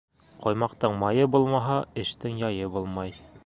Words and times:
Ҡоймаҡтың 0.45 0.95
майы 1.03 1.27
булмаһа, 1.35 1.77
эштең 2.05 2.41
яйы 2.45 2.71
булмай. 2.79 3.19